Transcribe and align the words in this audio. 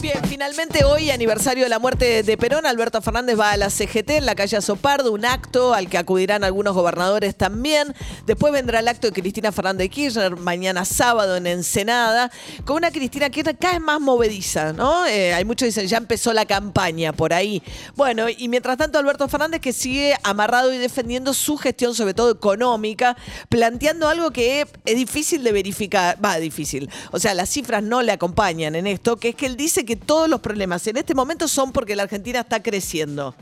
Bien, 0.00 0.20
finalmente 0.28 0.84
hoy, 0.84 1.10
aniversario 1.10 1.64
de 1.64 1.68
la 1.68 1.80
muerte 1.80 2.22
de 2.22 2.36
Perón, 2.36 2.66
Alberto 2.66 3.02
Fernández 3.02 3.36
va 3.36 3.50
a 3.50 3.56
la 3.56 3.68
CGT 3.68 4.10
en 4.10 4.26
la 4.26 4.36
calle 4.36 4.56
Azopardo, 4.56 5.12
un 5.12 5.24
acto 5.24 5.74
al 5.74 5.88
que 5.88 5.98
acudirán 5.98 6.44
algunos 6.44 6.74
gobernadores 6.74 7.34
también. 7.34 7.92
Después 8.24 8.52
vendrá 8.52 8.78
el 8.78 8.86
acto 8.86 9.08
de 9.08 9.12
Cristina 9.12 9.50
Fernández 9.50 9.86
de 9.86 9.88
Kirchner, 9.88 10.36
mañana 10.36 10.84
sábado 10.84 11.36
en 11.36 11.48
Ensenada, 11.48 12.30
con 12.64 12.76
una 12.76 12.92
Cristina 12.92 13.28
Kirchner 13.28 13.58
cada 13.58 13.74
vez 13.74 13.82
más 13.82 14.00
movediza, 14.00 14.72
¿no? 14.72 15.04
Eh, 15.06 15.34
hay 15.34 15.44
muchos 15.44 15.66
que 15.66 15.70
dicen, 15.70 15.88
ya 15.88 15.96
empezó 15.96 16.32
la 16.32 16.46
campaña 16.46 17.12
por 17.12 17.32
ahí. 17.32 17.60
Bueno, 17.96 18.26
y 18.28 18.46
mientras 18.48 18.76
tanto 18.76 19.00
Alberto 19.00 19.26
Fernández 19.26 19.60
que 19.60 19.72
sigue 19.72 20.14
amarrado 20.22 20.72
y 20.72 20.78
defendiendo 20.78 21.34
su 21.34 21.56
gestión, 21.56 21.96
sobre 21.96 22.14
todo 22.14 22.30
económica, 22.30 23.16
planteando 23.48 24.06
algo 24.06 24.30
que 24.30 24.64
es 24.84 24.96
difícil 24.96 25.42
de 25.42 25.50
verificar, 25.50 26.24
va, 26.24 26.38
difícil. 26.38 26.88
O 27.10 27.18
sea, 27.18 27.34
las 27.34 27.48
cifras 27.48 27.82
no 27.82 28.02
le 28.02 28.12
acompañan 28.12 28.76
en 28.76 28.86
esto, 28.86 29.16
que 29.16 29.30
es 29.30 29.34
que 29.34 29.46
él 29.46 29.56
dice 29.56 29.87
todos 29.96 30.28
los 30.28 30.40
problemas 30.40 30.86
en 30.86 30.96
este 30.96 31.14
momento 31.14 31.48
son 31.48 31.72
porque 31.72 31.96
la 31.96 32.04
Argentina 32.04 32.40
está 32.40 32.62
creciendo. 32.62 33.34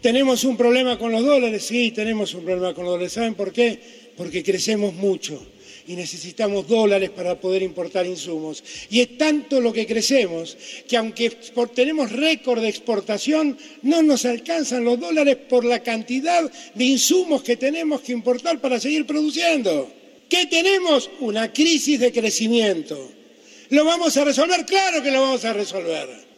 ¿Tenemos 0.00 0.44
un 0.44 0.56
problema 0.56 0.98
con 0.98 1.12
los 1.12 1.24
dólares? 1.24 1.66
Sí, 1.66 1.90
tenemos 1.90 2.32
un 2.34 2.44
problema 2.44 2.72
con 2.74 2.84
los 2.84 2.94
dólares. 2.94 3.12
¿Saben 3.12 3.34
por 3.34 3.52
qué? 3.52 4.12
Porque 4.16 4.42
crecemos 4.42 4.94
mucho 4.94 5.40
y 5.86 5.96
necesitamos 5.96 6.68
dólares 6.68 7.10
para 7.10 7.38
poder 7.40 7.62
importar 7.62 8.06
insumos. 8.06 8.62
Y 8.90 9.00
es 9.00 9.18
tanto 9.18 9.60
lo 9.60 9.72
que 9.72 9.86
crecemos 9.86 10.56
que 10.88 10.96
aunque 10.96 11.30
tenemos 11.74 12.12
récord 12.12 12.62
de 12.62 12.68
exportación, 12.68 13.58
no 13.82 14.02
nos 14.02 14.24
alcanzan 14.24 14.84
los 14.84 14.98
dólares 14.98 15.36
por 15.48 15.64
la 15.64 15.80
cantidad 15.82 16.50
de 16.74 16.84
insumos 16.84 17.42
que 17.42 17.56
tenemos 17.56 18.00
que 18.00 18.12
importar 18.12 18.60
para 18.60 18.80
seguir 18.80 19.04
produciendo. 19.04 19.90
¿Qué 20.28 20.46
tenemos? 20.46 21.10
Una 21.20 21.52
crisis 21.52 21.98
de 21.98 22.12
crecimiento. 22.12 23.19
¿Lo 23.70 23.84
vamos 23.84 24.16
a 24.16 24.24
resolver? 24.24 24.66
Claro 24.66 25.00
que 25.00 25.10
lo 25.12 25.22
vamos 25.22 25.44
a 25.44 25.52
resolver. 25.52 26.28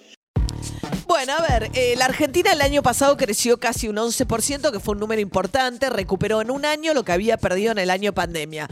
Bueno, 1.07 1.33
a 1.33 1.43
ver, 1.43 1.71
eh, 1.75 1.95
la 1.97 2.07
Argentina 2.07 2.53
el 2.53 2.61
año 2.61 2.83
pasado 2.83 3.17
creció 3.17 3.59
casi 3.59 3.89
un 3.89 3.97
11%, 3.97 4.71
que 4.71 4.81
fue 4.81 4.95
un 4.95 5.01
número 5.01 5.21
importante, 5.21 5.91
recuperó 5.91 6.41
en 6.41 6.51
un 6.51 6.65
año 6.65 6.95
lo 6.95 7.05
que 7.05 7.13
había 7.13 7.37
perdido 7.39 7.73
en 7.73 7.79
el 7.79 7.91
año 7.91 8.13
pandemia 8.13 8.69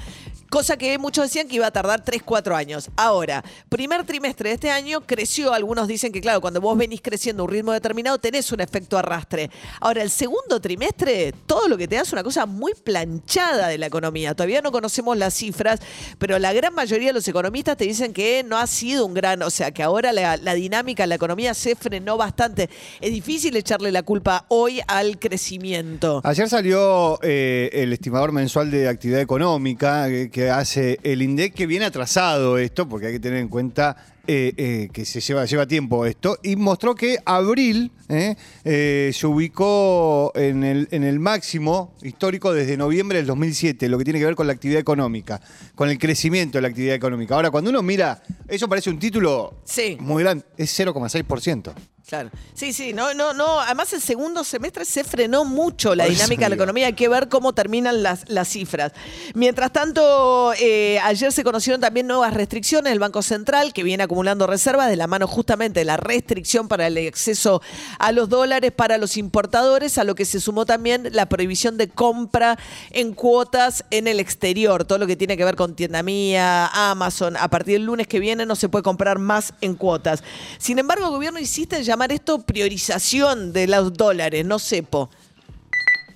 cosa 0.50 0.76
que 0.76 0.98
muchos 0.98 1.24
decían 1.24 1.48
que 1.48 1.56
iba 1.56 1.66
a 1.66 1.70
tardar 1.70 2.04
3, 2.04 2.22
4 2.24 2.56
años. 2.56 2.90
Ahora, 2.96 3.42
primer 3.68 4.04
trimestre 4.04 4.50
de 4.50 4.54
este 4.56 4.70
año 4.70 5.00
creció, 5.00 5.54
algunos 5.54 5.86
dicen 5.86 6.12
que 6.12 6.20
claro, 6.20 6.40
cuando 6.40 6.60
vos 6.60 6.76
venís 6.76 7.00
creciendo 7.00 7.42
a 7.42 7.46
un 7.46 7.52
ritmo 7.52 7.72
determinado 7.72 8.18
tenés 8.18 8.50
un 8.50 8.60
efecto 8.60 8.98
arrastre. 8.98 9.50
Ahora, 9.80 10.02
el 10.02 10.10
segundo 10.10 10.60
trimestre, 10.60 11.32
todo 11.46 11.68
lo 11.68 11.78
que 11.78 11.86
te 11.86 11.94
da 11.94 12.02
es 12.02 12.12
una 12.12 12.24
cosa 12.24 12.46
muy 12.46 12.74
planchada 12.74 13.68
de 13.68 13.78
la 13.78 13.86
economía. 13.86 14.34
Todavía 14.34 14.60
no 14.60 14.72
conocemos 14.72 15.16
las 15.16 15.34
cifras, 15.34 15.80
pero 16.18 16.38
la 16.38 16.52
gran 16.52 16.74
mayoría 16.74 17.08
de 17.08 17.14
los 17.14 17.28
economistas 17.28 17.76
te 17.76 17.84
dicen 17.84 18.12
que 18.12 18.42
no 18.42 18.58
ha 18.58 18.66
sido 18.66 19.06
un 19.06 19.14
gran, 19.14 19.42
o 19.42 19.50
sea, 19.50 19.70
que 19.70 19.82
ahora 19.84 20.12
la, 20.12 20.54
dinámica 20.54 21.04
de 21.04 21.06
la 21.06 21.14
economía 21.14 21.54
se 21.54 21.76
frenó 21.76 22.16
bastante. 22.16 22.68
Es 23.00 23.12
difícil 23.12 23.56
echarle 23.56 23.92
la 23.92 24.02
culpa 24.02 24.46
hoy 24.48 24.80
al 24.88 25.18
crecimiento. 25.20 26.20
Ayer 26.24 26.48
salió 26.48 27.20
eh, 27.22 27.70
el 27.72 27.92
estimador 27.92 28.32
mensual 28.32 28.70
de 28.70 28.88
actividad 28.88 29.20
económica, 29.20 30.08
eh, 30.08 30.28
que 30.40 30.50
hace 30.50 30.98
el 31.02 31.20
INDEC, 31.20 31.52
que 31.52 31.66
viene 31.66 31.84
atrasado 31.84 32.56
esto, 32.56 32.88
porque 32.88 33.08
hay 33.08 33.12
que 33.12 33.20
tener 33.20 33.40
en 33.40 33.48
cuenta 33.48 33.94
eh, 34.26 34.54
eh, 34.56 34.88
que 34.90 35.04
se 35.04 35.20
lleva, 35.20 35.44
lleva 35.44 35.66
tiempo 35.66 36.06
esto, 36.06 36.38
y 36.42 36.56
mostró 36.56 36.94
que 36.94 37.18
abril 37.26 37.92
eh, 38.08 39.10
se 39.12 39.26
ubicó 39.26 40.32
en 40.34 40.64
el, 40.64 40.88
en 40.92 41.04
el 41.04 41.18
máximo 41.18 41.92
histórico 42.00 42.54
desde 42.54 42.78
noviembre 42.78 43.18
del 43.18 43.26
2007, 43.26 43.86
lo 43.90 43.98
que 43.98 44.04
tiene 44.04 44.18
que 44.18 44.24
ver 44.24 44.34
con 44.34 44.46
la 44.46 44.54
actividad 44.54 44.80
económica, 44.80 45.42
con 45.74 45.90
el 45.90 45.98
crecimiento 45.98 46.56
de 46.56 46.62
la 46.62 46.68
actividad 46.68 46.94
económica. 46.94 47.34
Ahora, 47.34 47.50
cuando 47.50 47.68
uno 47.68 47.82
mira, 47.82 48.22
eso 48.48 48.66
parece 48.66 48.88
un 48.88 48.98
título 48.98 49.62
muy 49.98 50.22
grande, 50.22 50.44
es 50.56 50.80
0,6%. 50.80 51.74
Claro. 52.10 52.28
Sí, 52.54 52.72
sí, 52.72 52.92
no, 52.92 53.14
no, 53.14 53.32
no. 53.32 53.60
Además, 53.60 53.92
el 53.92 54.00
segundo 54.00 54.42
semestre 54.42 54.84
se 54.84 55.04
frenó 55.04 55.44
mucho 55.44 55.94
la 55.94 56.06
dinámica 56.06 56.46
de 56.46 56.48
la 56.48 56.54
economía. 56.56 56.88
Hay 56.88 56.94
que 56.94 57.08
ver 57.08 57.28
cómo 57.28 57.52
terminan 57.52 58.02
las, 58.02 58.28
las 58.28 58.48
cifras. 58.48 58.90
Mientras 59.34 59.72
tanto, 59.72 60.52
eh, 60.54 60.98
ayer 61.04 61.30
se 61.30 61.44
conocieron 61.44 61.80
también 61.80 62.08
nuevas 62.08 62.34
restricciones 62.34 62.90
del 62.90 62.98
Banco 62.98 63.22
Central, 63.22 63.72
que 63.72 63.84
viene 63.84 64.02
acumulando 64.02 64.48
reservas 64.48 64.90
de 64.90 64.96
la 64.96 65.06
mano 65.06 65.28
justamente 65.28 65.78
de 65.78 65.84
la 65.84 65.98
restricción 65.98 66.66
para 66.66 66.88
el 66.88 66.98
acceso 67.06 67.62
a 68.00 68.10
los 68.10 68.28
dólares 68.28 68.72
para 68.72 68.98
los 68.98 69.16
importadores, 69.16 69.96
a 69.96 70.02
lo 70.02 70.16
que 70.16 70.24
se 70.24 70.40
sumó 70.40 70.66
también 70.66 71.10
la 71.12 71.28
prohibición 71.28 71.76
de 71.76 71.90
compra 71.90 72.58
en 72.90 73.12
cuotas 73.12 73.84
en 73.92 74.08
el 74.08 74.18
exterior. 74.18 74.84
Todo 74.84 74.98
lo 74.98 75.06
que 75.06 75.14
tiene 75.14 75.36
que 75.36 75.44
ver 75.44 75.54
con 75.54 75.76
tienda 75.76 76.02
mía, 76.02 76.66
Amazon. 76.90 77.36
A 77.36 77.46
partir 77.46 77.74
del 77.74 77.84
lunes 77.84 78.08
que 78.08 78.18
viene 78.18 78.46
no 78.46 78.56
se 78.56 78.68
puede 78.68 78.82
comprar 78.82 79.20
más 79.20 79.54
en 79.60 79.76
cuotas. 79.76 80.24
Sin 80.58 80.80
embargo, 80.80 81.06
el 81.06 81.12
gobierno 81.12 81.38
insiste 81.38 81.76
en 81.76 81.84
llamar 81.84 81.99
esto 82.08 82.42
priorización 82.42 83.52
de 83.52 83.66
los 83.66 83.92
dólares, 83.92 84.44
no 84.44 84.58
cepo. 84.58 85.10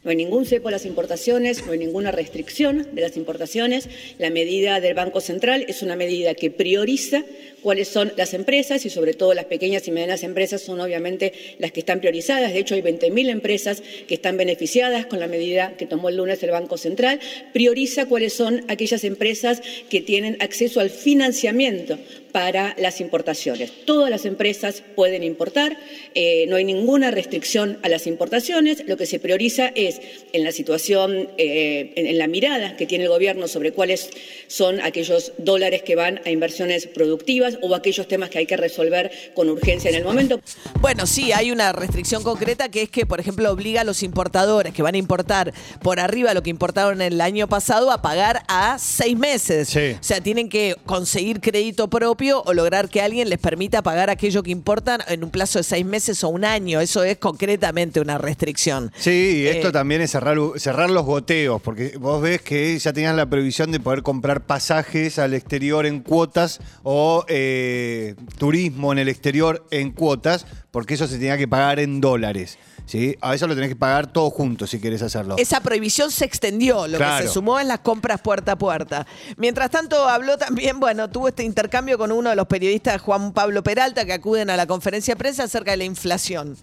No 0.05 0.11
hay 0.11 0.17
ningún 0.17 0.45
cepo 0.45 0.69
a 0.69 0.71
las 0.71 0.85
importaciones, 0.85 1.65
no 1.65 1.73
hay 1.73 1.79
ninguna 1.79 2.11
restricción 2.11 2.89
de 2.93 3.01
las 3.01 3.17
importaciones. 3.17 3.89
La 4.19 4.29
medida 4.29 4.79
del 4.81 4.93
Banco 4.93 5.23
Central 5.23 5.65
es 5.67 5.81
una 5.83 5.97
medida 5.97 6.35
que 6.35 6.51
prioriza 6.51 7.25
cuáles 7.63 7.89
son 7.89 8.13
las 8.19 8.35
empresas 8.35 8.85
y 8.85 8.91
sobre 8.91 9.15
todo 9.15 9.33
las 9.33 9.47
pequeñas 9.47 9.89
y 9.89 9.93
medianas 9.93 10.23
empresas 10.23 10.61
son 10.61 10.79
obviamente 10.83 11.33
las 11.59 11.73
que 11.73 11.81
están 11.81 12.01
priorizadas. 12.01 12.53
De 12.53 12.59
hecho, 12.59 12.75
hay 12.75 12.83
20.000 12.83 13.31
empresas 13.31 13.83
que 14.07 14.15
están 14.15 14.37
beneficiadas 14.37 15.07
con 15.07 15.21
la 15.21 15.27
medida 15.27 15.75
que 15.79 15.87
tomó 15.87 16.11
el 16.11 16.19
lunes 16.19 16.43
el 16.43 16.51
Banco 16.51 16.77
Central. 16.77 17.19
Prioriza 17.55 18.05
cuáles 18.05 18.35
son 18.35 18.63
aquellas 18.69 19.05
empresas 19.05 19.63
que 19.89 20.03
tienen 20.03 20.37
acceso 20.41 20.81
al 20.81 20.91
financiamiento 20.91 21.99
para 22.35 22.75
las 22.79 23.01
importaciones. 23.01 23.71
Todas 23.87 24.11
las 24.11 24.25
empresas 24.25 24.83
pueden 24.97 25.23
importar, 25.23 25.79
eh, 26.17 26.47
no 26.49 26.57
hay 26.57 26.65
ninguna 26.65 27.13
restricción 27.13 27.79
a 27.85 27.89
las 27.89 28.09
importaciones. 28.09 28.83
Lo 28.89 28.97
que 28.97 29.07
se 29.07 29.21
prioriza 29.21 29.69
es 29.77 30.01
en 30.33 30.43
la 30.43 30.51
situación, 30.51 31.29
eh, 31.39 31.93
en, 31.95 32.19
la 32.19 32.27
mirada 32.27 32.77
que 32.77 32.87
tiene 32.87 33.05
el 33.05 33.11
Gobierno 33.11 33.47
sobre 33.47 33.71
cuáles 33.71 34.11
son 34.49 34.81
aquellos 34.81 35.33
dólares 35.39 35.85
que 35.85 35.95
van 35.95 36.23
a 36.25 36.31
inversiones 36.31 36.89
productivas 36.89 37.57
o 37.63 37.73
aquellos 37.73 38.09
temas 38.09 38.31
que 38.31 38.39
hay 38.39 38.47
que 38.47 38.57
resolver 38.57 39.13
con 39.35 39.49
urgencia 39.49 39.91
en 39.91 39.95
el 39.95 40.03
momento. 40.03 40.41
Bueno, 40.81 41.07
sí, 41.07 41.31
hay 41.31 41.53
una 41.53 41.73
restricción 41.73 42.25
concreta 42.25 42.69
que 42.69 42.83
es 42.83 42.91
que, 42.91 43.07
por 43.07 43.21
ejemplo, 43.21 43.49
obliga 43.49 43.83
a 43.83 43.85
los 43.85 44.03
importadores 44.03 44.75
que 44.75 44.83
van 44.83 44.97
a 44.97 44.99
importar 44.99 45.55
por 45.83 46.01
arriba 46.01 46.31
de 46.31 46.35
lo 46.35 46.43
que 46.43 46.51
importaron 46.51 47.01
el 47.01 47.21
año 47.21 47.49
pasado 47.49 47.93
a 47.93 48.03
pagar 48.03 48.43
a 48.49 48.77
seis 48.81 49.17
meses. 49.17 49.69
O 49.69 50.03
sea, 50.03 50.21
tienen 50.21 50.49
que 50.49 50.75
conseguir 50.85 51.41
crédito 51.41 51.89
propio 51.89 52.24
o 52.33 52.53
lograr 52.53 52.89
que 52.89 53.01
alguien 53.01 53.29
les 53.29 53.39
permita 53.39 53.83
pagar 53.83 54.11
aquello 54.11 54.43
que 54.43 54.51
importan 54.51 55.01
en 55.09 55.25
un 55.25 55.31
plazo 55.31 55.59
de 55.59 55.65
seis 55.65 55.85
meses 55.85 56.25
o 56.25 56.29
un 56.29 56.45
año. 56.45 56.81
Eso 56.81 57.05
es 57.05 57.19
concretamente 57.19 58.01
una 58.01 58.19
restricción. 58.19 58.93
Sí, 58.97 59.47
esto 59.47 59.69
eh, 59.69 59.73
también 59.73 60.01
es 60.01 60.11
cerrar, 60.11 60.39
cerrar 60.57 60.91
los 60.91 61.05
goteos, 61.05 61.61
porque 61.63 61.97
vos 61.99 62.23
ves 62.23 62.43
que 62.43 62.79
ya 62.79 62.93
tenían 62.93 63.17
la 63.17 63.27
previsión 63.27 63.73
de 63.73 63.81
poder 63.81 64.03
comprar 64.03 64.47
pasajes 64.47 65.19
al 65.19 65.35
exterior 65.35 65.87
en 65.87 66.01
cuotas 66.01 66.61
o 66.83 67.25
eh, 67.29 68.15
turismo 68.39 68.93
en 68.93 68.99
el 68.99 69.09
exterior 69.09 69.67
en 69.71 69.93
cuotas, 69.93 70.47
porque 70.75 70.95
eso 70.95 71.07
se 71.07 71.19
tenía 71.19 71.39
que 71.39 71.47
pagar 71.47 71.79
en 71.79 72.01
dólares. 72.01 72.59
¿sí? 72.85 73.17
A 73.21 73.31
veces 73.31 73.47
lo 73.47 73.55
tenés 73.55 73.71
que 73.71 73.77
pagar 73.77 74.13
todo 74.13 74.29
junto 74.29 74.67
si 74.67 74.81
querés 74.81 75.03
hacerlo. 75.03 75.37
Esa 75.39 75.61
prohibición 75.61 76.11
se 76.11 76.25
extendió, 76.25 76.89
lo 76.89 76.99
que 76.99 77.05
se 77.21 77.29
sumó 77.29 77.61
en 77.61 77.69
las 77.69 77.79
compras 77.79 78.21
puerta 78.21 78.53
a 78.53 78.59
puerta. 78.59 79.07
Mientras 79.37 79.71
tanto, 79.71 80.09
habló 80.09 80.37
también, 80.37 80.81
bueno, 80.81 81.09
tuvo 81.09 81.29
este 81.29 81.45
intercambio 81.45 81.97
con 81.97 82.11
uno 82.11 82.31
de 82.31 82.35
los 82.35 82.49
periodistas, 82.49 83.01
Juan 83.01 83.33
Pablo 83.33 83.63
Peralta, 83.63 84.05
que 84.05 84.15
acuden 84.15 84.51
a 84.51 84.57
la 84.57 84.67
conferencia 84.67 85.15
de 85.15 85.19
prensa 85.19 85.45
acerca 85.45 85.71
de 85.71 85.77
la 85.77 85.85
inflación. 85.85 86.57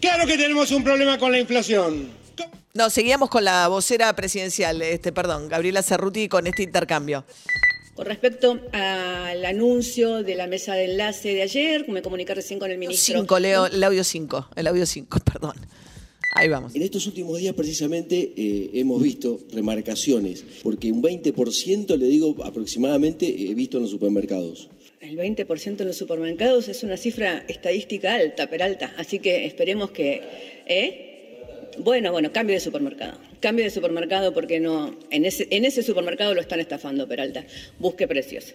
Claro 0.00 0.24
que 0.24 0.36
tenemos 0.36 0.70
un 0.70 0.84
problema 0.84 1.18
con 1.18 1.32
la 1.32 1.40
inflación. 1.40 2.08
No, 2.72 2.88
seguíamos 2.88 3.30
con 3.30 3.42
la 3.42 3.66
vocera 3.66 4.14
presidencial, 4.14 4.80
este, 4.80 5.10
perdón, 5.10 5.48
Gabriela 5.48 5.82
Cerruti, 5.82 6.28
con 6.28 6.46
este 6.46 6.62
intercambio. 6.62 7.24
Con 7.94 8.06
respecto 8.06 8.58
al 8.72 9.44
anuncio 9.44 10.22
de 10.22 10.34
la 10.34 10.46
mesa 10.46 10.74
de 10.74 10.86
enlace 10.86 11.34
de 11.34 11.42
ayer, 11.42 11.88
me 11.88 12.00
comuniqué 12.00 12.34
recién 12.34 12.58
con 12.58 12.70
el 12.70 12.78
ministro. 12.78 13.20
Cinco, 13.20 13.38
Leo, 13.38 13.66
el 13.66 13.84
audio 13.84 14.02
5, 14.02 14.48
el 14.56 14.66
audio 14.66 14.86
5, 14.86 15.18
perdón. 15.32 15.56
Ahí 16.34 16.48
vamos. 16.48 16.74
En 16.74 16.80
estos 16.80 17.06
últimos 17.06 17.36
días 17.36 17.54
precisamente 17.54 18.32
eh, 18.34 18.70
hemos 18.72 19.02
visto 19.02 19.40
remarcaciones, 19.52 20.42
porque 20.62 20.90
un 20.90 21.02
20%, 21.02 21.98
le 21.98 22.06
digo 22.06 22.34
aproximadamente, 22.42 23.26
he 23.26 23.54
visto 23.54 23.76
en 23.76 23.82
los 23.82 23.90
supermercados. 23.90 24.70
El 25.02 25.18
20% 25.18 25.80
en 25.80 25.86
los 25.86 25.96
supermercados 25.96 26.68
es 26.68 26.82
una 26.84 26.96
cifra 26.96 27.44
estadística 27.46 28.14
alta, 28.14 28.48
peralta, 28.48 28.94
así 28.96 29.18
que 29.18 29.44
esperemos 29.44 29.90
que... 29.90 30.22
¿eh? 30.66 31.08
Bueno, 31.78 32.12
bueno, 32.12 32.32
cambio 32.32 32.54
de 32.54 32.60
supermercado. 32.60 33.18
Cambio 33.42 33.64
de 33.64 33.70
supermercado 33.70 34.32
porque 34.32 34.60
no, 34.60 34.96
en 35.10 35.24
ese, 35.24 35.48
en 35.50 35.64
ese 35.64 35.82
supermercado 35.82 36.32
lo 36.32 36.40
están 36.40 36.60
estafando, 36.60 37.08
Peralta. 37.08 37.44
Busque 37.80 38.06
precios. 38.06 38.54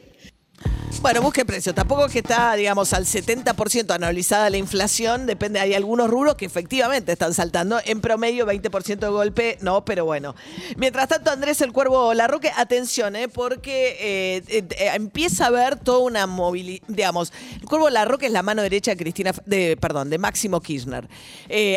Bueno, 1.07 1.21
busque 1.21 1.45
precio. 1.45 1.73
Tampoco 1.73 2.07
es 2.07 2.11
que 2.11 2.19
está, 2.19 2.53
digamos, 2.55 2.91
al 2.91 3.05
70% 3.05 3.95
analizada 3.95 4.49
la 4.49 4.57
inflación. 4.57 5.25
Depende, 5.25 5.57
hay 5.57 5.73
algunos 5.73 6.09
rubros 6.09 6.35
que 6.35 6.43
efectivamente 6.43 7.13
están 7.13 7.33
saltando. 7.33 7.79
En 7.85 8.01
promedio, 8.01 8.45
20% 8.45 8.99
de 8.99 9.07
golpe, 9.07 9.57
no, 9.61 9.85
pero 9.85 10.03
bueno. 10.03 10.35
Mientras 10.75 11.07
tanto, 11.07 11.31
Andrés 11.31 11.61
el 11.61 11.71
Cuervo 11.71 12.13
Larroque, 12.13 12.51
atención, 12.53 13.15
¿eh? 13.15 13.29
porque 13.29 13.95
eh, 14.01 14.43
eh, 14.49 14.91
empieza 14.95 15.45
a 15.45 15.47
haber 15.47 15.77
toda 15.79 15.99
una 15.99 16.27
movilidad. 16.27 16.85
Digamos, 16.89 17.31
el 17.61 17.65
Cuervo 17.69 17.89
Larroque 17.89 18.25
es 18.25 18.33
la 18.33 18.43
mano 18.43 18.61
derecha 18.61 18.91
de 18.91 18.97
Cristina, 18.97 19.31
perdón, 19.79 20.09
de 20.09 20.17
Máximo 20.17 20.59
Kirchner. 20.59 21.07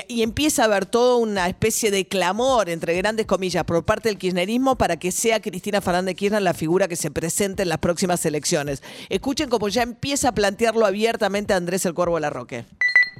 Y 0.08 0.22
empieza 0.22 0.62
a 0.62 0.64
haber 0.64 0.86
toda 0.86 1.18
una 1.18 1.46
especie 1.46 1.92
de 1.92 2.04
clamor, 2.04 2.68
entre 2.68 2.96
grandes 2.96 3.26
comillas, 3.26 3.62
por 3.62 3.84
parte 3.84 4.08
del 4.08 4.18
kirchnerismo 4.18 4.74
para 4.74 4.96
que 4.96 5.12
sea 5.12 5.38
Cristina 5.38 5.80
Fernández 5.80 6.16
Kirchner 6.16 6.42
la 6.42 6.52
figura 6.52 6.88
que 6.88 6.96
se 6.96 7.12
presente 7.12 7.62
en 7.62 7.68
las 7.68 7.78
próximas 7.78 8.26
elecciones. 8.26 8.82
Escuchen 9.20 9.50
cómo 9.50 9.68
ya 9.68 9.82
empieza 9.82 10.30
a 10.30 10.34
plantearlo 10.34 10.86
abiertamente 10.86 11.52
Andrés 11.52 11.84
el 11.84 11.92
Cuervo 11.92 12.18
Larroque. 12.18 12.64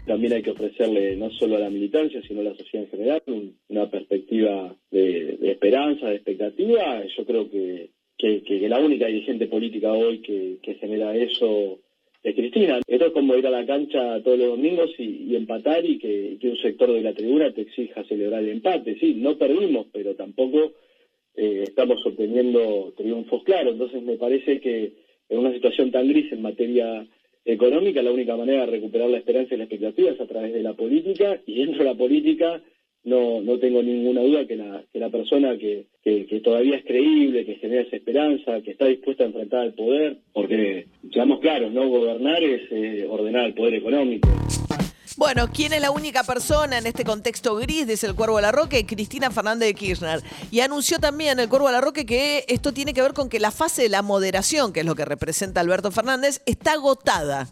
También 0.06 0.32
hay 0.32 0.42
que 0.42 0.52
ofrecerle 0.52 1.14
no 1.16 1.28
solo 1.32 1.56
a 1.56 1.58
la 1.58 1.68
militancia, 1.68 2.22
sino 2.26 2.40
a 2.40 2.44
la 2.44 2.54
sociedad 2.54 2.86
en 2.86 2.90
general 2.90 3.22
un- 3.26 3.58
una 3.68 3.90
perspectiva 3.90 4.74
de, 4.90 5.36
esperanza, 5.42 6.08
de 6.08 6.14
expectativa. 6.14 7.04
Yo 7.04 7.26
creo 7.26 7.50
que, 7.50 7.90
que, 8.16 8.66
la 8.70 8.78
única 8.78 9.08
dirigente 9.08 9.46
política 9.46 9.92
hoy 9.92 10.22
que, 10.22 10.58
genera 10.80 11.14
eso 11.14 11.80
es 12.22 12.34
Cristina. 12.34 12.80
Esto 12.86 13.06
es 13.08 13.12
como 13.12 13.36
ir 13.36 13.46
a 13.46 13.50
la 13.50 13.66
cancha 13.66 14.22
todos 14.22 14.38
los 14.38 14.48
domingos 14.48 14.88
y, 14.96 15.36
empatar 15.36 15.84
y 15.84 15.98
que, 15.98 16.38
que 16.40 16.48
un 16.48 16.56
sector 16.56 16.90
de 16.90 17.02
la 17.02 17.12
tribuna 17.12 17.52
te 17.52 17.60
exija 17.60 18.04
celebrar 18.04 18.42
el 18.42 18.48
empate. 18.48 18.98
Sí, 18.98 19.16
no 19.16 19.36
perdimos, 19.36 19.88
pero 19.92 20.14
tampoco 20.14 20.72
eh, 21.36 21.64
estamos 21.64 21.98
obteniendo 22.06 22.94
triunfos 22.96 23.42
claros. 23.44 23.74
Entonces 23.74 24.02
me 24.02 24.16
parece 24.16 24.60
que 24.62 25.09
en 25.30 25.38
una 25.38 25.52
situación 25.52 25.90
tan 25.90 26.08
gris 26.08 26.30
en 26.32 26.42
materia 26.42 27.06
económica, 27.44 28.02
la 28.02 28.12
única 28.12 28.36
manera 28.36 28.66
de 28.66 28.72
recuperar 28.72 29.08
la 29.08 29.18
esperanza 29.18 29.54
y 29.54 29.58
la 29.58 29.64
expectativa 29.64 30.10
es 30.10 30.20
a 30.20 30.26
través 30.26 30.52
de 30.52 30.62
la 30.62 30.74
política 30.74 31.40
y 31.46 31.60
dentro 31.60 31.78
de 31.78 31.90
la 31.90 31.96
política 31.96 32.60
no, 33.04 33.40
no 33.40 33.58
tengo 33.58 33.82
ninguna 33.82 34.20
duda 34.20 34.46
que 34.46 34.56
la, 34.56 34.82
que 34.92 34.98
la 34.98 35.08
persona 35.08 35.56
que, 35.56 35.86
que, 36.02 36.40
todavía 36.40 36.76
es 36.76 36.84
creíble, 36.84 37.46
que 37.46 37.54
genera 37.54 37.82
esa 37.82 37.96
esperanza, 37.96 38.60
que 38.60 38.72
está 38.72 38.86
dispuesta 38.86 39.24
a 39.24 39.28
enfrentar 39.28 39.60
al 39.60 39.72
poder, 39.72 40.18
porque 40.34 40.86
seamos 41.12 41.40
claros, 41.40 41.72
no 41.72 41.88
gobernar 41.88 42.42
es 42.42 42.62
eh, 42.70 43.06
ordenar 43.08 43.46
el 43.46 43.54
poder 43.54 43.74
económico. 43.74 44.28
Bueno, 45.20 45.48
¿quién 45.52 45.74
es 45.74 45.82
la 45.82 45.90
única 45.90 46.22
persona 46.22 46.78
en 46.78 46.86
este 46.86 47.04
contexto 47.04 47.54
gris? 47.56 47.86
Dice 47.86 48.06
el 48.06 48.14
Cuervo 48.14 48.40
Larroque, 48.40 48.86
Cristina 48.86 49.30
Fernández 49.30 49.68
de 49.68 49.74
Kirchner. 49.74 50.20
Y 50.50 50.60
anunció 50.60 50.98
también 50.98 51.38
el 51.38 51.50
Cuervo 51.50 51.70
Larroque 51.70 52.06
que 52.06 52.46
esto 52.48 52.72
tiene 52.72 52.94
que 52.94 53.02
ver 53.02 53.12
con 53.12 53.28
que 53.28 53.38
la 53.38 53.50
fase 53.50 53.82
de 53.82 53.90
la 53.90 54.00
moderación, 54.00 54.72
que 54.72 54.80
es 54.80 54.86
lo 54.86 54.94
que 54.94 55.04
representa 55.04 55.60
Alberto 55.60 55.90
Fernández, 55.90 56.40
está 56.46 56.72
agotada. 56.72 57.48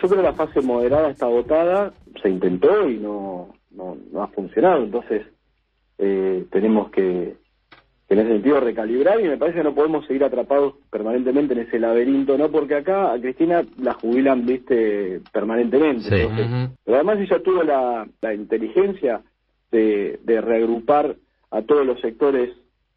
Yo 0.00 0.08
creo 0.08 0.22
que 0.22 0.28
la 0.28 0.34
fase 0.34 0.60
moderada 0.60 1.10
está 1.10 1.26
agotada, 1.26 1.92
se 2.22 2.30
intentó 2.30 2.88
y 2.88 2.98
no, 2.98 3.52
no, 3.72 4.22
ha 4.22 4.28
funcionado, 4.28 4.84
entonces 4.84 5.26
eh, 5.98 6.46
tenemos 6.52 6.92
que 6.92 7.36
en 8.10 8.18
ese 8.18 8.28
sentido 8.28 8.60
recalibrar 8.60 9.20
y 9.20 9.28
me 9.28 9.38
parece 9.38 9.58
que 9.58 9.64
no 9.64 9.74
podemos 9.74 10.04
seguir 10.06 10.24
atrapados 10.24 10.74
permanentemente 10.90 11.54
en 11.54 11.60
ese 11.60 11.78
laberinto, 11.78 12.36
¿no? 12.36 12.50
Porque 12.50 12.74
acá 12.74 13.12
a 13.12 13.20
Cristina 13.20 13.64
la 13.80 13.94
jubilan, 13.94 14.44
viste, 14.44 15.20
permanentemente. 15.32 16.02
Sí. 16.08 16.14
entonces, 16.16 16.46
pero 16.84 16.96
además 16.96 17.18
ella 17.20 17.42
tuvo 17.42 17.62
la, 17.62 18.06
la 18.20 18.34
inteligencia 18.34 19.22
de, 19.70 20.18
de 20.24 20.40
reagrupar 20.40 21.14
a 21.52 21.62
todos 21.62 21.86
los 21.86 22.00
sectores 22.00 22.50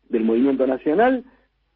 del 0.09 0.23
movimiento 0.23 0.65
nacional 0.67 1.23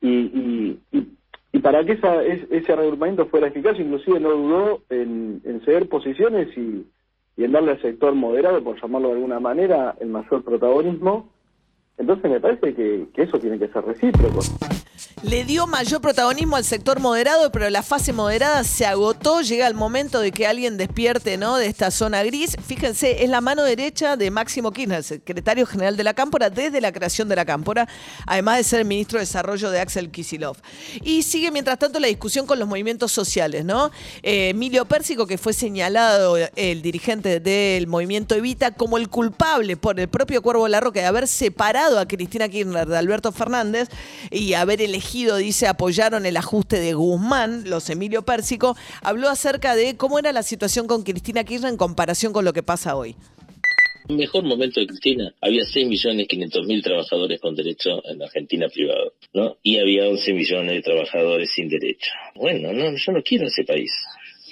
y, 0.01 0.09
y, 0.09 0.79
y, 0.91 1.07
y 1.53 1.59
para 1.59 1.83
que 1.85 1.93
esa, 1.93 2.23
es- 2.23 2.47
ese 2.51 2.75
reagrupamiento 2.75 3.27
fuera 3.27 3.47
eficaz, 3.47 3.79
inclusive 3.79 4.19
no 4.19 4.31
dudó 4.31 4.81
en, 4.89 5.41
en 5.45 5.61
ceder 5.61 5.87
posiciones 5.87 6.47
y, 6.57 6.85
y 7.37 7.43
en 7.43 7.51
darle 7.51 7.71
al 7.73 7.81
sector 7.83 8.15
moderado, 8.15 8.63
por 8.63 8.81
llamarlo 8.81 9.09
de 9.09 9.13
alguna 9.15 9.39
manera, 9.39 9.95
el 9.99 10.07
mayor 10.09 10.43
protagonismo. 10.43 11.29
Entonces 11.97 12.29
me 12.29 12.39
parece 12.39 12.73
que, 12.73 13.07
que 13.13 13.23
eso 13.23 13.39
tiene 13.39 13.57
que 13.57 13.67
ser 13.67 13.83
recíproco. 13.83 14.39
Le 15.23 15.45
dio 15.45 15.65
mayor 15.65 15.99
protagonismo 15.99 16.57
al 16.57 16.63
sector 16.63 16.99
moderado, 16.99 17.51
pero 17.51 17.67
la 17.71 17.81
fase 17.81 18.13
moderada 18.13 18.63
se 18.63 18.85
agotó. 18.85 19.41
Llega 19.41 19.65
el 19.65 19.73
momento 19.73 20.19
de 20.19 20.31
que 20.31 20.45
alguien 20.45 20.77
despierte 20.77 21.37
¿no? 21.37 21.57
de 21.57 21.65
esta 21.65 21.89
zona 21.89 22.21
gris. 22.21 22.55
Fíjense, 22.67 23.23
es 23.23 23.29
la 23.31 23.41
mano 23.41 23.63
derecha 23.63 24.15
de 24.15 24.29
Máximo 24.29 24.71
Kirchner, 24.71 25.03
secretario 25.03 25.65
general 25.65 25.97
de 25.97 26.03
la 26.03 26.13
Cámpora, 26.13 26.51
desde 26.51 26.81
la 26.81 26.91
creación 26.91 27.27
de 27.29 27.35
la 27.35 27.45
Cámpora, 27.45 27.89
además 28.27 28.57
de 28.57 28.63
ser 28.63 28.85
ministro 28.85 29.17
de 29.17 29.25
Desarrollo 29.25 29.71
de 29.71 29.79
Axel 29.79 30.11
Kisilov. 30.11 30.57
Y 31.03 31.23
sigue, 31.23 31.49
mientras 31.49 31.79
tanto, 31.79 31.99
la 31.99 32.07
discusión 32.07 32.45
con 32.45 32.59
los 32.59 32.67
movimientos 32.67 33.11
sociales. 33.11 33.65
¿no? 33.65 33.89
Eh, 34.21 34.49
Emilio 34.49 34.85
Pérsico, 34.85 35.25
que 35.25 35.39
fue 35.39 35.53
señalado 35.53 36.37
el 36.55 36.83
dirigente 36.83 37.39
del 37.39 37.87
movimiento 37.87 38.35
Evita 38.35 38.69
como 38.69 38.99
el 38.99 39.09
culpable 39.09 39.77
por 39.77 39.99
el 39.99 40.09
propio 40.09 40.43
Cuervo 40.43 40.67
Larroque 40.67 40.99
de 40.99 41.07
haber 41.07 41.27
separado 41.27 41.97
a 41.97 42.07
Cristina 42.07 42.47
Kirchner 42.49 42.87
de 42.87 42.97
Alberto 42.99 43.31
Fernández 43.31 43.89
y 44.29 44.53
haber 44.53 44.79
elegido, 44.79 45.06
dice, 45.13 45.67
apoyaron 45.67 46.25
el 46.25 46.37
ajuste 46.37 46.79
de 46.79 46.93
Guzmán, 46.93 47.69
los 47.69 47.89
Emilio 47.89 48.23
Pérsico, 48.23 48.75
habló 49.01 49.29
acerca 49.29 49.75
de 49.75 49.95
cómo 49.95 50.19
era 50.19 50.33
la 50.33 50.43
situación 50.43 50.87
con 50.87 51.03
Cristina 51.03 51.43
Kirchner 51.43 51.71
en 51.71 51.77
comparación 51.77 52.33
con 52.33 52.43
lo 52.45 52.53
que 52.53 52.63
pasa 52.63 52.95
hoy. 52.95 53.15
El 54.09 54.17
mejor 54.17 54.43
momento 54.43 54.79
de 54.79 54.87
Cristina, 54.87 55.33
había 55.41 55.63
6.500.000 55.63 56.83
trabajadores 56.83 57.41
con 57.41 57.55
derecho 57.55 58.01
en 58.05 58.19
la 58.19 58.25
Argentina 58.25 58.67
privado, 58.69 59.13
¿no? 59.33 59.57
Y 59.63 59.79
había 59.79 60.07
11 60.07 60.33
millones 60.33 60.75
de 60.75 60.81
trabajadores 60.81 61.51
sin 61.53 61.67
derecho. 61.67 62.11
Bueno, 62.35 62.71
no, 62.71 62.95
yo 62.95 63.11
no 63.11 63.21
quiero 63.21 63.47
ese 63.47 63.63
país. 63.63 63.91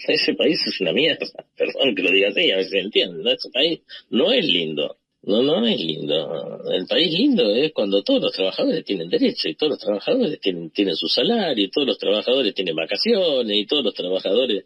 Ese 0.07 0.33
país 0.33 0.59
es 0.65 0.81
una 0.81 0.91
mierda. 0.91 1.25
Perdón 1.57 1.95
que 1.95 2.03
lo 2.03 2.11
diga 2.11 2.29
así, 2.29 2.51
a 2.51 2.63
si 2.63 2.71
me 2.71 2.81
entienden. 2.81 3.27
Ese 3.27 3.49
país 3.49 3.79
no 4.09 4.31
es 4.31 4.45
lindo. 4.45 4.97
No, 5.25 5.41
no 5.41 5.65
es 5.65 5.79
lindo. 5.79 6.61
El 6.71 6.85
país 6.85 7.11
lindo 7.11 7.53
es 7.55 7.73
cuando 7.73 8.03
todos 8.03 8.21
los 8.21 8.31
trabajadores 8.31 8.85
tienen 8.85 9.09
derecho 9.09 9.49
y 9.49 9.55
todos 9.55 9.71
los 9.71 9.79
trabajadores 9.79 10.39
tienen, 10.39 10.69
tienen 10.69 10.95
su 10.95 11.07
salario 11.07 11.65
y 11.65 11.71
todos 11.71 11.87
los 11.87 11.97
trabajadores 11.97 12.53
tienen 12.53 12.75
vacaciones 12.75 13.57
y 13.57 13.65
todos 13.65 13.83
los 13.85 13.93
trabajadores 13.95 14.65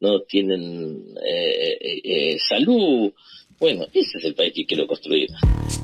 no 0.00 0.20
tienen 0.22 1.04
eh, 1.22 1.78
eh, 1.80 2.00
eh, 2.04 2.38
salud. 2.38 3.12
Bueno, 3.58 3.86
ese 3.92 4.18
es 4.18 4.24
el 4.24 4.34
país 4.34 4.54
que 4.54 4.64
quiero 4.64 4.86
construir. 4.86 5.28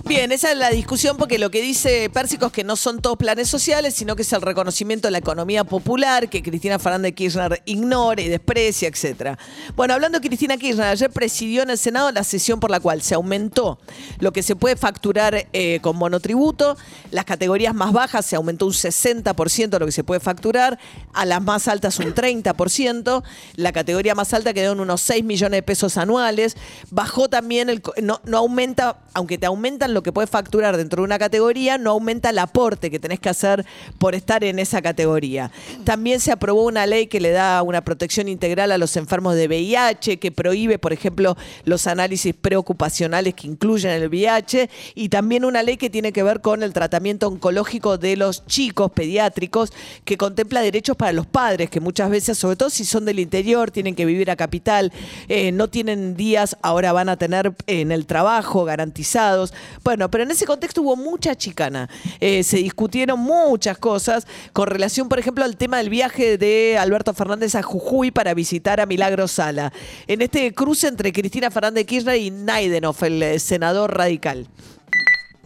Bien, 0.06 0.32
esa 0.32 0.52
es 0.52 0.58
la 0.58 0.68
discusión 0.68 1.16
porque 1.16 1.38
lo 1.38 1.50
que 1.50 1.62
dice 1.62 2.10
Pérsico 2.10 2.46
es 2.46 2.52
que 2.52 2.62
no 2.62 2.76
son 2.76 3.00
todos 3.00 3.16
planes 3.16 3.48
sociales, 3.48 3.94
sino 3.94 4.14
que 4.14 4.20
es 4.20 4.30
el 4.34 4.42
reconocimiento 4.42 5.08
de 5.08 5.12
la 5.12 5.18
economía 5.18 5.64
popular 5.64 6.28
que 6.28 6.42
Cristina 6.42 6.78
Fernández 6.78 7.14
Kirchner 7.14 7.62
ignora 7.64 8.20
y 8.20 8.28
desprecia, 8.28 8.86
etcétera. 8.86 9.38
Bueno, 9.76 9.94
hablando 9.94 10.20
de 10.20 10.28
Cristina 10.28 10.58
Kirchner, 10.58 10.88
ayer 10.88 11.10
presidió 11.10 11.62
en 11.62 11.70
el 11.70 11.78
Senado 11.78 12.12
la 12.12 12.22
sesión 12.22 12.60
por 12.60 12.70
la 12.70 12.80
cual 12.80 13.00
se 13.00 13.14
aumentó 13.14 13.78
lo 14.18 14.30
que 14.30 14.42
se 14.42 14.54
puede 14.56 14.76
facturar 14.76 15.46
eh, 15.54 15.78
con 15.80 15.96
monotributo, 15.96 16.76
las 17.10 17.24
categorías 17.24 17.74
más 17.74 17.94
bajas 17.94 18.26
se 18.26 18.36
aumentó 18.36 18.66
un 18.66 18.72
60% 18.72 19.78
lo 19.78 19.86
que 19.86 19.92
se 19.92 20.04
puede 20.04 20.20
facturar, 20.20 20.78
a 21.14 21.24
las 21.24 21.42
más 21.42 21.66
altas 21.66 21.98
un 21.98 22.14
30%, 22.14 23.22
la 23.56 23.72
categoría 23.72 24.14
más 24.14 24.34
alta 24.34 24.52
quedó 24.52 24.72
en 24.72 24.80
unos 24.80 25.00
6 25.00 25.24
millones 25.24 25.56
de 25.58 25.62
pesos 25.62 25.96
anuales, 25.96 26.58
bajó 26.90 27.30
también 27.30 27.70
el, 27.70 27.82
no, 28.02 28.20
no 28.26 28.36
aumenta, 28.36 28.98
aunque 29.14 29.38
te 29.38 29.46
aumentan 29.46 29.93
lo 29.94 30.02
que 30.02 30.12
puedes 30.12 30.30
facturar 30.30 30.76
dentro 30.76 31.02
de 31.02 31.04
una 31.04 31.18
categoría, 31.18 31.78
no 31.78 31.90
aumenta 31.90 32.30
el 32.30 32.38
aporte 32.38 32.90
que 32.90 32.98
tenés 32.98 33.20
que 33.20 33.28
hacer 33.28 33.64
por 33.98 34.14
estar 34.14 34.44
en 34.44 34.58
esa 34.58 34.82
categoría. 34.82 35.50
También 35.84 36.20
se 36.20 36.32
aprobó 36.32 36.64
una 36.64 36.86
ley 36.86 37.06
que 37.06 37.20
le 37.20 37.30
da 37.30 37.62
una 37.62 37.82
protección 37.82 38.28
integral 38.28 38.72
a 38.72 38.78
los 38.78 38.96
enfermos 38.96 39.34
de 39.34 39.46
VIH, 39.46 40.18
que 40.18 40.32
prohíbe, 40.32 40.78
por 40.78 40.92
ejemplo, 40.92 41.36
los 41.64 41.86
análisis 41.86 42.34
preocupacionales 42.34 43.34
que 43.34 43.46
incluyen 43.46 43.92
el 43.92 44.08
VIH, 44.08 44.68
y 44.94 45.08
también 45.08 45.44
una 45.44 45.62
ley 45.62 45.76
que 45.76 45.90
tiene 45.90 46.12
que 46.12 46.22
ver 46.22 46.40
con 46.40 46.62
el 46.62 46.72
tratamiento 46.72 47.28
oncológico 47.28 47.98
de 47.98 48.16
los 48.16 48.46
chicos 48.46 48.90
pediátricos, 48.90 49.72
que 50.04 50.16
contempla 50.16 50.60
derechos 50.60 50.96
para 50.96 51.12
los 51.12 51.26
padres, 51.26 51.70
que 51.70 51.80
muchas 51.80 52.10
veces, 52.10 52.36
sobre 52.38 52.56
todo 52.56 52.70
si 52.70 52.84
son 52.84 53.04
del 53.04 53.18
interior, 53.18 53.70
tienen 53.70 53.94
que 53.94 54.04
vivir 54.04 54.30
a 54.30 54.36
capital, 54.36 54.92
eh, 55.28 55.52
no 55.52 55.68
tienen 55.68 56.16
días, 56.16 56.56
ahora 56.62 56.92
van 56.92 57.08
a 57.08 57.16
tener 57.16 57.54
en 57.66 57.92
el 57.92 58.06
trabajo 58.06 58.64
garantizados. 58.64 59.52
Bueno, 59.84 60.10
pero 60.10 60.24
en 60.24 60.30
ese 60.30 60.46
contexto 60.46 60.80
hubo 60.80 60.96
mucha 60.96 61.34
chicana. 61.34 61.90
Eh, 62.18 62.42
se 62.42 62.56
discutieron 62.56 63.20
muchas 63.20 63.76
cosas 63.76 64.26
con 64.54 64.66
relación, 64.66 65.10
por 65.10 65.18
ejemplo, 65.18 65.44
al 65.44 65.58
tema 65.58 65.76
del 65.76 65.90
viaje 65.90 66.38
de 66.38 66.78
Alberto 66.78 67.12
Fernández 67.12 67.54
a 67.54 67.62
Jujuy 67.62 68.10
para 68.10 68.32
visitar 68.32 68.80
a 68.80 68.86
Milagro 68.86 69.28
Sala. 69.28 69.74
En 70.06 70.22
este 70.22 70.54
cruce 70.54 70.88
entre 70.88 71.12
Cristina 71.12 71.50
Fernández 71.50 71.84
Kirchner 71.84 72.16
y 72.16 72.30
Naidenov, 72.30 72.96
el 73.04 73.22
eh, 73.22 73.38
senador 73.38 73.94
radical. 73.94 74.48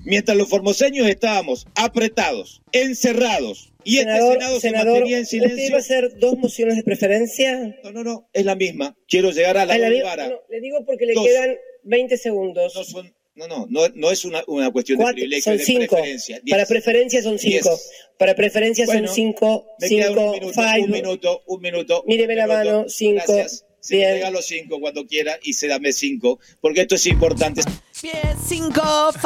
Mientras 0.04 0.38
los 0.38 0.49
formoseños 0.49 1.09
estábamos 1.09 1.66
apretados, 1.75 2.62
encerrados, 2.71 3.73
y 3.83 3.99
este 3.99 4.21
Senado 4.21 4.61
se 4.61 4.71
mantenía 4.71 5.18
en 5.18 5.26
silencio. 5.26 5.57
¿Usted 5.57 5.68
iba 5.68 5.78
a 5.78 5.80
hacer 5.80 6.18
dos 6.18 6.38
mociones 6.38 6.76
de 6.76 6.85
preferencia? 6.85 7.75
No, 7.83 7.90
no, 7.90 8.04
no, 8.04 8.28
es 8.33 8.45
la 8.45 8.54
misma. 8.54 8.95
Quiero 9.09 9.30
llegar 9.33 9.57
a 9.57 9.66
la 9.66 9.76
no, 9.76 10.40
le 10.49 10.61
digo 10.61 10.85
porque 10.87 11.07
le 11.07 11.14
Dos. 11.14 11.26
quedan 11.26 11.57
20 11.85 12.16
segundos. 12.18 12.75
No 12.75 12.85
son, 12.85 13.12
No, 13.38 13.47
no, 13.47 13.66
no, 13.71 13.83
no 13.95 14.11
es 14.11 14.25
una, 14.25 14.42
una 14.49 14.71
cuestión 14.73 14.99
de 14.99 15.04
privilegio, 15.12 15.45
son 15.45 15.59
de 15.59 15.64
cinco. 15.64 15.95
preferencia. 15.95 16.40
Diez. 16.42 16.54
Para 16.57 16.66
preferencia 16.66 17.23
son 17.23 17.38
cinco. 17.38 17.71
Diez. 17.71 17.90
Para 18.18 18.35
preferencia 18.35 18.85
Bueno, 18.85 19.07
son 19.07 19.14
cinco, 19.14 19.66
Me 19.78 19.87
cinco, 19.88 20.09
un 20.09 20.33
minuto, 20.33 20.52
five. 20.61 20.85
un 20.85 20.90
minuto, 20.90 21.42
un 21.47 21.61
minuto. 21.61 22.04
Míreme 22.09 22.33
un 22.33 22.38
la 22.40 22.47
mano, 22.49 22.85
cinco. 22.88 23.23
Gracias. 23.33 23.64
Se 23.80 23.95
Bien. 23.95 24.09
me 24.09 24.14
regalo 24.14 24.42
cinco 24.42 24.80
cuando 24.80 25.07
quiera 25.07 25.38
y 25.40 25.52
se 25.52 25.68
dame 25.68 25.92
cinco, 25.92 26.40
porque 26.61 26.80
esto 26.80 26.97
es 26.97 27.07
importante. 27.07 27.62
Bien, 28.02 28.37
5, 28.45 28.73
5, 29.12 29.23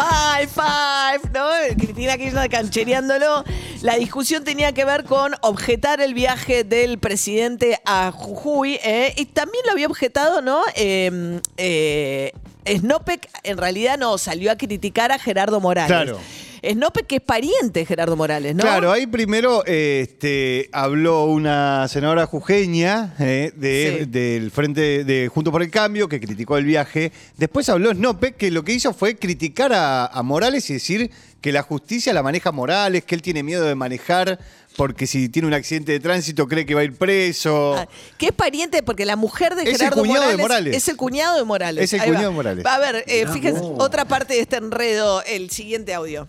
5, 0.46 1.28
¿no? 1.32 1.48
Cristina 1.78 2.18
Kirchner 2.18 2.50
canchereándolo. 2.50 3.44
La 3.80 3.96
discusión 3.96 4.44
tenía 4.44 4.72
que 4.72 4.84
ver 4.84 5.04
con 5.04 5.32
objetar 5.40 6.02
el 6.02 6.12
viaje 6.12 6.64
del 6.64 6.98
presidente 6.98 7.78
a 7.86 8.12
Jujuy 8.12 8.78
eh, 8.84 9.14
y 9.16 9.24
también 9.24 9.64
lo 9.66 9.72
había 9.72 9.86
objetado, 9.86 10.42
¿no? 10.42 10.62
Eh, 10.76 11.40
eh, 11.56 12.32
Snopek 12.66 13.28
en 13.42 13.58
realidad 13.58 13.98
no, 13.98 14.18
salió 14.18 14.52
a 14.52 14.56
criticar 14.56 15.12
a 15.12 15.18
Gerardo 15.18 15.60
Morales. 15.60 15.88
Claro. 15.88 16.18
Snopek 16.64 17.08
que 17.08 17.16
es 17.16 17.20
pariente 17.22 17.80
de 17.80 17.86
Gerardo 17.86 18.14
Morales, 18.16 18.54
¿no? 18.54 18.60
Claro, 18.62 18.92
ahí 18.92 19.08
primero 19.08 19.64
este, 19.66 20.68
habló 20.72 21.24
una 21.24 21.88
senadora 21.88 22.26
jujeña 22.26 23.14
eh, 23.18 23.52
de- 23.56 23.98
Sí. 24.02 24.04
del 24.08 24.50
Frente 24.52 25.02
de 25.02 25.26
Junto 25.26 25.50
por 25.50 25.60
el 25.62 25.70
Cambio 25.72 26.08
que 26.08 26.20
criticó 26.20 26.56
el 26.56 26.64
viaje. 26.64 27.10
Después 27.36 27.68
habló 27.68 27.90
Snope 27.92 28.34
que 28.34 28.52
lo 28.52 28.62
que 28.62 28.74
hizo 28.74 28.94
fue 28.94 29.16
criticar 29.16 29.72
a, 29.72 30.06
a 30.06 30.22
Morales 30.22 30.70
y 30.70 30.74
decir 30.74 31.10
que 31.40 31.50
la 31.50 31.62
justicia 31.62 32.12
la 32.12 32.22
maneja 32.22 32.52
Morales, 32.52 33.02
que 33.04 33.16
él 33.16 33.22
tiene 33.22 33.42
miedo 33.42 33.64
de 33.64 33.74
manejar 33.74 34.38
porque 34.76 35.06
si 35.06 35.28
tiene 35.28 35.48
un 35.48 35.54
accidente 35.54 35.92
de 35.92 36.00
tránsito 36.00 36.46
cree 36.48 36.64
que 36.66 36.74
va 36.74 36.80
a 36.80 36.84
ir 36.84 36.94
preso. 36.94 37.74
Ah, 37.76 37.88
Que 38.18 38.26
es 38.26 38.32
pariente, 38.32 38.82
porque 38.82 39.04
la 39.04 39.16
mujer 39.16 39.54
de 39.54 39.62
Es 39.62 39.68
el 39.68 39.76
Gerardo 39.76 40.00
cuñado 40.02 40.20
de 40.28 40.36
Morales, 40.36 40.42
Morales. 40.42 40.76
es 40.76 40.88
el 40.88 40.96
cuñado 40.96 41.36
de 41.38 41.44
Morales. 41.44 41.84
Es 41.84 41.92
el 41.92 42.00
Ahí 42.00 42.08
va. 42.10 42.14
cuñado 42.16 42.30
de 42.30 42.36
Morales. 42.36 42.66
A 42.66 42.78
ver, 42.78 43.04
eh, 43.06 43.26
fíjense, 43.32 43.60
otra 43.62 44.04
parte 44.06 44.34
de 44.34 44.40
este 44.40 44.56
enredo, 44.56 45.22
el 45.24 45.50
siguiente 45.50 45.94
audio. 45.94 46.28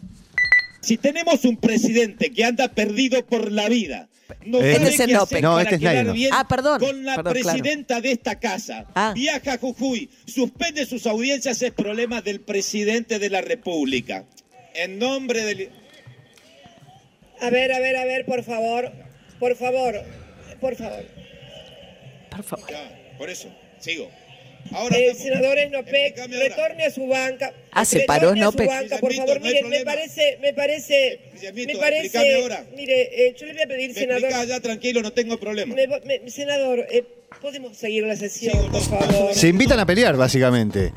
Si 0.82 0.98
tenemos 0.98 1.46
un 1.46 1.58
presidente 1.58 2.32
que 2.32 2.44
anda 2.44 2.68
perdido 2.68 3.26
por 3.26 3.52
la 3.52 3.70
vida, 3.70 4.10
no 4.46 4.60
Este 4.60 4.74
sabe 4.76 4.90
es 4.90 4.98
qué 4.98 5.04
el 5.04 5.10
hacer 5.10 5.10
López. 5.18 5.42
No, 5.42 5.50
para 5.52 5.62
este 5.64 5.76
es 5.76 6.14
bien 6.14 6.30
Ah, 6.34 6.46
perdón, 6.48 6.80
con 6.80 7.06
la 7.06 7.16
perdón, 7.16 7.34
claro. 7.34 7.50
presidenta 7.50 8.02
de 8.02 8.12
esta 8.12 8.40
casa. 8.40 8.86
Ah. 8.96 9.14
Viaja 9.16 9.54
a 9.54 9.58
Jujuy, 9.58 10.10
suspende 10.26 10.86
sus 10.86 11.06
audiencias, 11.08 11.62
es 11.62 11.72
problema 11.72 12.22
del 12.22 12.42
presidente 12.42 13.20
de 13.20 13.30
la 13.30 13.42
República. 13.42 14.26
En 14.76 15.00
nombre 15.00 15.46
del... 15.46 15.70
A 17.46 17.50
ver, 17.50 17.72
a 17.74 17.80
ver, 17.80 17.96
a 17.98 18.06
ver, 18.06 18.26
por 18.26 18.44
favor. 18.44 18.92
Por 19.40 19.56
favor. 19.56 20.02
Por 20.62 20.76
favor. 20.76 21.04
Por 22.32 22.44
favor. 22.44 22.70
Ya, 22.72 23.16
por 23.18 23.30
eso, 23.30 23.50
sigo. 23.80 24.10
Ahora 24.72 24.96
El 24.96 25.04
estamos- 25.12 25.24
senador 25.24 25.58
Snopek, 25.68 26.18
retorne 26.40 26.86
a 26.86 26.90
su 26.90 27.06
banca. 27.06 27.54
Ah, 27.74 27.84
se 27.84 28.00
Retorne 28.00 28.08
paró 28.08 28.28
a 28.30 28.32
su 28.32 28.38
Snopek. 28.38 28.68
banca, 28.70 28.98
por 29.00 29.14
favor, 29.14 29.40
no 29.42 29.46
mire, 29.46 29.64
me 29.64 29.84
parece, 29.84 30.38
me 30.42 30.54
parece, 30.54 31.20
Guillermito, 31.34 31.74
me 31.74 31.80
parece, 31.80 32.36
ahora. 32.42 32.66
mire, 32.74 33.28
eh, 33.28 33.36
yo 33.38 33.46
le 33.46 33.54
voy 33.54 33.62
a 33.62 33.68
pedir, 33.68 33.90
Me 33.90 33.94
senador, 33.94 34.24
explica 34.24 34.46
ya, 34.46 34.60
tranquilo, 34.62 35.02
no 35.02 35.12
tengo 35.12 35.38
problema. 35.38 35.76
me- 35.76 35.88
me- 36.22 36.32
senador, 36.32 36.88
eh, 36.90 37.04
podemos 37.42 37.76
seguir 37.76 38.06
la 38.06 38.16
sesión, 38.16 38.54
Sigo, 38.54 38.72
por 38.72 38.82
favor. 38.84 39.36
Se 39.36 39.50
invitan 39.50 39.80
a 39.82 39.86
pelear, 39.86 40.16
básicamente. 40.16 40.94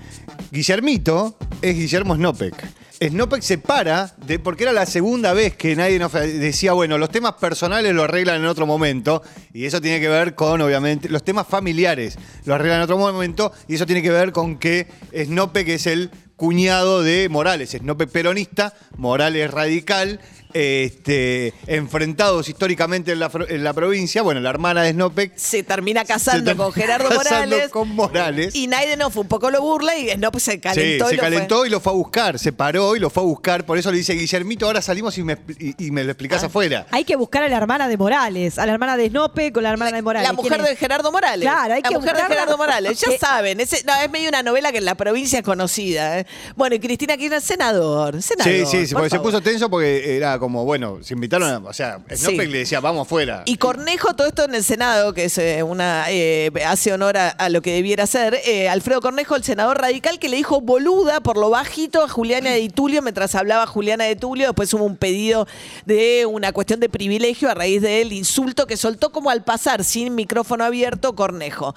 Guillermito 0.53 1.37
es 1.61 1.75
Guillermo 1.75 2.15
Snopek. 2.15 2.55
Snopek 3.01 3.43
se 3.43 3.59
para, 3.59 4.15
de, 4.27 4.39
porque 4.39 4.65
era 4.65 4.73
la 4.73 4.87
segunda 4.87 5.35
vez 5.35 5.55
que 5.55 5.77
nadie 5.77 5.99
nos 5.99 6.13
decía, 6.13 6.73
bueno, 6.73 6.97
los 6.97 7.11
temas 7.11 7.35
personales 7.35 7.95
lo 7.95 8.05
arreglan 8.05 8.41
en 8.41 8.47
otro 8.47 8.67
momento, 8.67 9.23
y 9.53 9.67
eso 9.67 9.83
tiene 9.83 10.01
que 10.01 10.09
ver 10.09 10.35
con, 10.35 10.63
obviamente, 10.63 11.09
los 11.11 11.23
temas 11.23 11.47
familiares 11.47 12.19
lo 12.47 12.55
arreglan 12.55 12.79
en 12.79 12.85
otro 12.85 12.97
momento, 12.97 13.53
y 13.69 13.75
eso 13.75 13.85
tiene 13.85 14.01
que 14.01 14.11
ver 14.11 14.33
con 14.33 14.59
que 14.59 14.87
Snopek 15.15 15.69
es 15.69 15.87
el 15.87 16.11
cuñado 16.37 17.03
de 17.03 17.29
Morales, 17.29 17.71
Snopek 17.73 18.11
peronista, 18.11 18.73
Morales 18.97 19.51
radical, 19.51 20.21
este, 20.57 21.53
enfrentados 21.67 22.49
históricamente 22.49 23.13
en 23.13 23.21
la, 23.21 23.31
en 23.49 23.63
la 23.65 23.73
provincia, 23.73 24.23
bueno, 24.23 24.41
la 24.41 24.51
hermana 24.51 24.83
de 24.83 24.93
Snopek 24.93 25.37
Se 25.37 25.63
termina 25.63 26.05
casando 26.05 26.51
se 26.51 26.57
con 26.57 26.73
Gerardo 26.73 27.09
casando 27.09 27.47
Morales. 27.57 27.71
con 27.71 27.89
Morales. 27.91 28.55
Y 28.55 28.67
Naiden 28.67 29.01
fue 29.11 29.23
un 29.23 29.29
poco 29.29 29.51
lo 29.51 29.61
burla 29.61 29.97
y 29.97 30.17
no, 30.17 30.31
pues 30.33 30.45
se 30.45 30.61
calentó. 30.61 30.81
Sí, 30.83 30.89
y 30.89 30.93
se 30.93 30.99
lo 30.99 31.07
fue- 31.09 31.17
calentó 31.19 31.67
y 31.67 31.71
lo 31.71 31.81
fue 31.81 31.93
a 31.93 31.97
buscar, 31.97 32.39
se 32.39 32.53
paró 32.53 32.97
y 32.97 33.01
lo 33.01 33.11
fue 33.11 33.23
a 33.23 33.27
buscar. 33.27 33.65
Por 33.67 33.79
eso 33.79 33.91
le 33.91 33.99
dice, 33.99 34.15
Guillermito, 34.15 34.67
ahora 34.67 34.83
salimos 34.83 35.17
y 35.19 35.23
me, 35.25 35.37
y, 35.59 35.87
y 35.87 35.91
me 35.91 36.05
lo 36.05 36.13
explicás 36.13 36.43
Ah. 36.43 36.47
afuera. 36.47 36.87
Hay 36.91 37.05
que 37.05 37.17
buscar 37.17 37.43
a 37.43 37.49
la 37.49 37.57
hermana 37.57 37.89
de 37.89 37.97
Morales, 37.97 38.59
a 38.59 38.67
la 38.67 38.73
hermana 38.73 38.97
de 38.97 39.09
Snope 39.09 39.53
con 39.53 39.63
la 39.63 39.71
hermana 39.71 39.93
de 39.93 40.03
Morales. 40.03 40.29
La 40.29 40.33
mujer 40.35 40.63
de 40.63 40.77
Gerardo 40.77 41.13
Morales. 41.13 41.43
Claro, 41.49 41.75
hay 41.75 41.83
la 41.83 41.89
que 41.89 41.95
mujer 41.97 42.17
de 42.17 42.23
Gerardo 42.23 42.57
Morales. 42.57 43.01
Ya 43.01 43.19
saben, 43.21 43.61
ese- 43.61 43.85
no, 43.85 43.95
es 44.01 44.11
medio 44.11 44.29
una 44.29 44.43
novela 44.43 44.73
que 44.73 44.79
en 44.79 44.85
la 44.85 44.95
provincia 44.95 45.39
es 45.41 45.45
conocida. 45.45 46.21
¿eh? 46.21 46.27
Bueno, 46.57 46.77
y 46.77 46.79
Cristina 46.81 47.17
Kirchner, 47.17 47.41
senador. 47.41 48.23
senador 48.23 48.67
Sí, 48.67 48.87
sí, 48.87 48.95
por 48.95 49.09
se 49.11 49.19
puso 49.21 49.41
tenso 49.41 49.69
porque 49.71 50.17
era 50.17 50.39
como, 50.39 50.46
bueno, 50.49 50.99
se 51.03 51.15
invitaron 51.15 51.49
a. 51.49 51.69
O 51.69 51.73
sea, 51.73 51.99
Snopek 52.15 52.41
Sí. 52.43 52.47
le 52.49 52.59
decía, 52.59 52.81
vamos 52.81 53.07
afuera. 53.07 53.43
Y 53.47 53.57
Cornejo, 53.57 54.15
todo 54.15 54.27
esto 54.27 54.45
en 54.45 54.55
el 54.55 54.65
Senado, 54.65 55.13
que 55.15 55.25
es 55.25 55.39
eh, 55.39 55.63
una 55.63 56.07
eh, 56.11 56.51
hace 56.67 56.93
honor 56.93 57.17
a, 57.17 57.29
a 57.31 57.49
lo 57.49 57.63
que 57.63 57.73
debiera 57.75 58.07
ser. 58.07 58.39
eh, 58.45 58.69
Alfredo 58.69 59.01
Cornejo, 59.01 59.37
el 59.37 59.45
senador 59.45 59.81
radical, 59.81 60.19
que 60.19 60.29
le 60.29 60.37
dijo 60.37 60.61
boluda 60.61 61.21
por 61.21 61.37
lo 61.37 61.51
bajito 61.51 62.03
a 62.03 62.09
Juliana 62.09 62.51
de 62.51 62.69
Tulio 62.69 63.03
mientras 63.03 63.35
hablaba 63.35 63.67
Juliana 63.67 64.05
de 64.05 64.17
Tulio. 64.17 64.47
Después 64.49 64.73
hubo 64.75 64.85
un 64.85 64.97
pedido 64.97 65.47
de 65.85 66.27
una 66.27 66.53
cuestión 66.53 66.81
de 66.81 66.89
privilegio 66.89 67.51
a 67.51 67.55
raíz 67.55 67.83
del 67.83 68.13
insulto 68.13 68.67
que 68.67 68.77
soltó 68.77 69.13
como 69.13 69.31
al 69.31 69.45
pasar 69.45 69.85
sin 69.85 70.15
micrófono 70.15 70.65
abierto 70.65 71.15
Cornejo. 71.15 71.75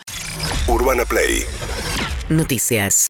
Urbana 0.67 1.05
Play 1.05 1.43
Noticias. 2.29 3.07